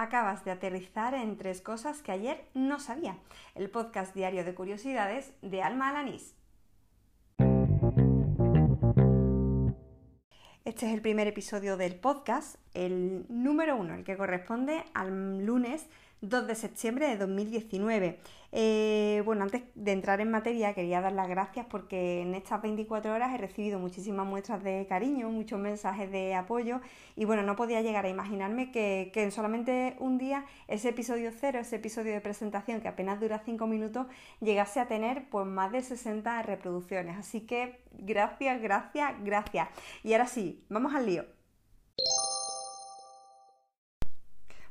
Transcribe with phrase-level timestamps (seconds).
[0.00, 3.18] Acabas de aterrizar en tres cosas que ayer no sabía.
[3.54, 6.34] El podcast diario de curiosidades de Alma Alanís.
[10.64, 15.86] Este es el primer episodio del podcast, el número uno, el que corresponde al lunes
[16.22, 18.18] 2 de septiembre de 2019.
[18.52, 23.12] Eh, bueno, antes de entrar en materia quería dar las gracias porque en estas 24
[23.12, 26.80] horas he recibido muchísimas muestras de cariño, muchos mensajes de apoyo
[27.14, 31.30] y bueno, no podía llegar a imaginarme que, que en solamente un día ese episodio
[31.32, 34.06] cero, ese episodio de presentación que apenas dura 5 minutos,
[34.40, 37.18] llegase a tener pues más de 60 reproducciones.
[37.18, 39.68] Así que gracias, gracias, gracias.
[40.02, 41.39] Y ahora sí, vamos al lío.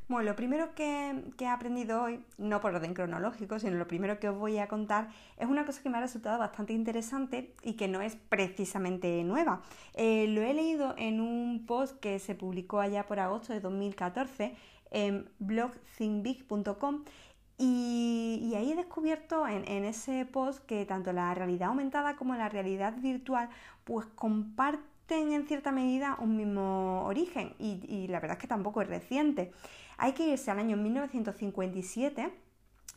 [0.09, 4.27] Bueno, lo primero que, he aprendido hoy, no por orden cronológico, sino lo primero que
[4.27, 7.88] os voy a contar, es una cosa que me ha resultado bastante interesante y que
[7.88, 9.62] no es precisamente nueva.
[9.94, 14.55] Eh, lo he leído en un post que se publicó allá por agosto de 2014
[14.90, 17.03] en blogthinkbig.com
[17.59, 22.95] y, ahí he descubierto en, ese post que tanto la realidad aumentada como la realidad
[22.97, 23.50] virtual
[23.84, 28.88] pues comparten en cierta medida un mismo origen y, la verdad es que tampoco es
[28.88, 29.52] reciente.
[29.98, 32.32] Hay que irse al año 1957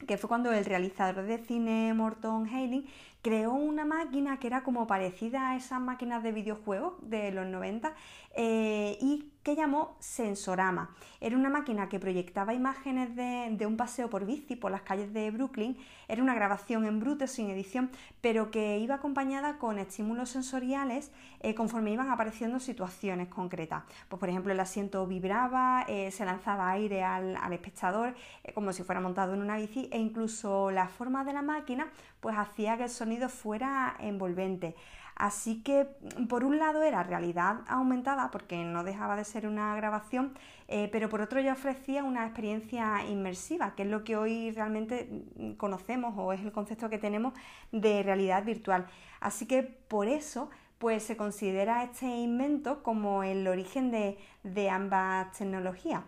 [0.06, 2.86] que fue cuando el realizador de cine Morton Hailing
[3.22, 7.94] creó una máquina que era como parecida a esas máquinas de videojuegos de los 90
[8.34, 10.94] eh, y que llamó Sensorama.
[11.20, 15.30] Era una máquina que proyectaba imágenes de, un paseo por bici por las calles de
[15.30, 15.76] Brooklyn.
[16.08, 17.90] Era una grabación en bruto sin edición,
[18.20, 23.84] pero que iba acompañada con estímulos sensoriales eh, conforme iban apareciendo situaciones concretas.
[24.08, 28.14] Pues, por ejemplo, el asiento vibraba, eh, se lanzaba aire al, al espectador
[28.54, 31.90] como si fuera montado en una bici e incluso la forma de la máquina
[32.20, 34.76] pues hacía que el sonido fuera envolvente.
[35.22, 35.86] Así que
[36.28, 41.08] por un lado era realidad aumentada porque no dejaba de ser una grabación, eh, pero
[41.08, 45.22] por otro ya ofrecía una experiencia inmersiva, que es lo que hoy realmente
[45.58, 47.34] conocemos o es el concepto que tenemos
[47.70, 48.88] de realidad virtual.
[49.20, 56.02] Así que por eso pues se considera este invento como el origen de, ambas tecnologías.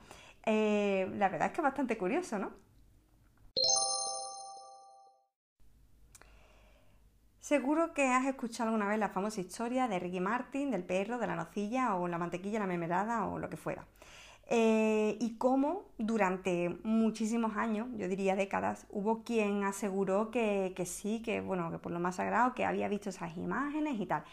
[0.45, 2.64] Eh, la verdad es que es bastante curioso, ¿no?
[7.45, 11.27] Seguro que has escuchado alguna vez la famosa historia de Ricky Martin, del perro, de
[11.27, 13.85] la nocilla o la mantequilla, la memerada o lo que fuera.
[14.49, 21.43] Eh, y cómo durante muchísimos años, yo diría décadas, hubo quien aseguró que, sí, que
[21.43, 24.25] bueno, que por lo más sagrado, que había visto esas imágenes y tal.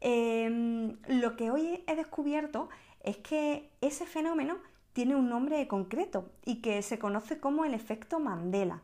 [0.00, 2.68] Em, lo que hoy he descubierto
[3.02, 4.58] es que ese fenómeno
[4.92, 8.82] tiene un nombre concreto y que se conoce como el efecto Mandela.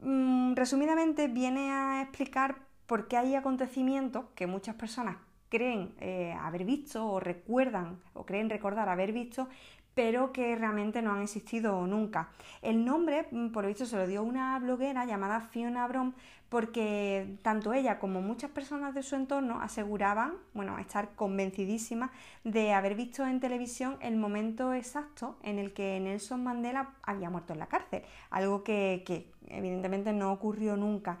[0.00, 5.16] Mm, resumidamente viene a explicar porque hay acontecimientos que muchas personas
[5.48, 9.48] creen eh, haber visto o recuerdan o creen recordar haber visto,
[9.94, 12.28] pero que realmente no han existido nunca.
[12.60, 16.12] El nombre, mm, por lo visto, se lo dio una bloguera llamada Fiona Brom,
[16.50, 22.10] porque tanto ella como muchas personas de su entorno aseguraban, bueno, estar convencidísimas
[22.44, 27.54] de haber visto en televisión el momento exacto en el que Nelson Mandela había muerto
[27.54, 31.18] en la cárcel, algo que, que evidentemente no ocurrió nunca.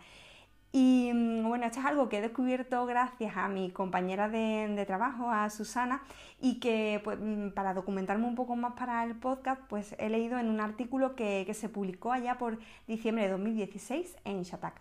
[0.72, 5.30] Y mm, bueno, esto es algo que he descubierto gracias a mi compañera de, trabajo,
[5.30, 6.00] a Susana,
[6.40, 10.38] y que pues, mm, para documentarme un poco más para el podcast, pues he leído
[10.38, 14.80] en un artículo que, se publicó allá por diciembre de 2016 en Shataka.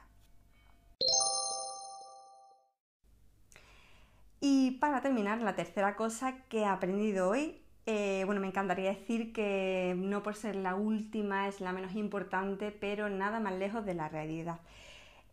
[4.40, 9.34] Y para terminar, la tercera cosa que he aprendido hoy, eh, bueno, me encantaría decir
[9.34, 13.96] que no por ser la última es la menos importante, pero nada más lejos de
[13.96, 14.60] la realidad.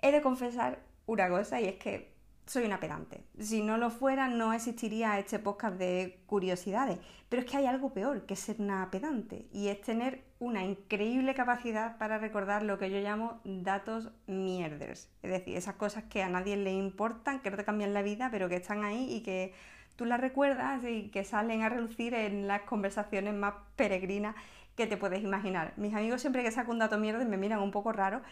[0.01, 0.79] He de confesar
[1.13, 2.13] una cosa y es que
[2.47, 3.25] soy una pedante.
[3.39, 6.99] Si no lo fuera, no existiría este podcast de curiosidades.
[7.29, 11.35] Pero es que hay algo peor que ser una pedante y es tener una increíble
[11.35, 15.09] capacidad para recordar lo que yo llamo datos mierders.
[15.23, 18.29] Es decir, esas cosas que a nadie le importan, que no te cambian la vida,
[18.31, 19.55] pero que están ahí y que
[19.97, 24.35] tú las recuerdas y que salen a relucir en las conversaciones más peregrinas
[24.77, 25.75] que te puedes imaginar.
[25.77, 28.23] Mis amigos siempre que saco un dato mierder me miran un poco raro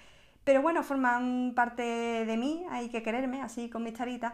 [0.44, 4.32] pero bueno, forman parte de mí, hay que quererme, así con mis taritas.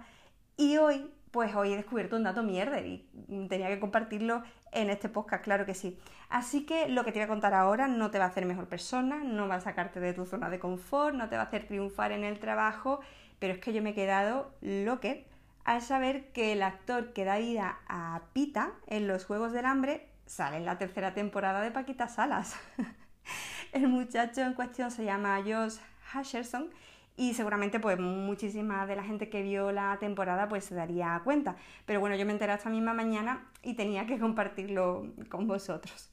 [0.57, 3.09] Y hoy, pues hoy he descubierto un dato mierder y
[3.49, 4.43] tenía que compartirlo
[4.73, 5.99] en este podcast, claro que sí.
[6.29, 8.69] Así que lo que te voy a contar ahora no te va a hacer mejor
[8.69, 11.67] persona, no va a sacarte de tu zona de confort, no te va a hacer
[11.67, 13.01] triunfar en el trabajo,
[13.39, 15.27] pero es que yo me he quedado loque
[15.65, 20.09] al saber que el actor que da vida a Pita en los Juegos del Hambre
[20.27, 22.57] sale en la tercera temporada de Paquita Salas.
[23.73, 25.77] el muchacho en cuestión se llama Josh
[26.15, 26.71] Hutcherson
[27.17, 31.57] y seguramente pues muchísima de la gente que vio la temporada pues se daría cuenta.
[31.87, 36.13] Pero bueno, yo me enteré esta misma mañana y tenía que compartirlo con vosotros.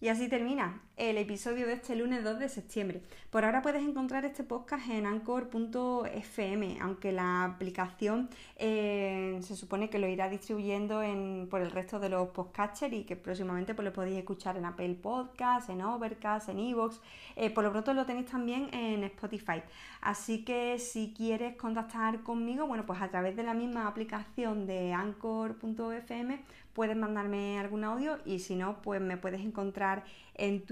[0.00, 3.00] Y así termina el episodio de este lunes 2 de septiembre.
[3.30, 9.98] Por ahora puedes encontrar este podcast en anchor.fm, aunque la aplicación eh, se supone que
[9.98, 11.00] lo irá distribuyendo
[11.48, 14.94] por el resto de los podcasters y que próximamente pues, lo podéis escuchar en Apple
[15.00, 17.00] Podcasts, en Overcast, en Evox.
[17.34, 19.62] Eh, por lo pronto lo tenéis también en Spotify.
[20.02, 24.92] Así que si quieres contactar conmigo, bueno, pues a través de la misma aplicación de
[24.92, 26.40] anchor.fm
[26.74, 30.04] puedes mandarme algún audio y si no, pues me puedes encontrar
[30.34, 30.64] en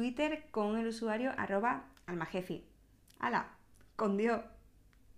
[0.51, 2.65] Con el usuario arroba almajefi.
[3.21, 3.51] ¡Hala!
[3.95, 4.41] ¡Con Dios!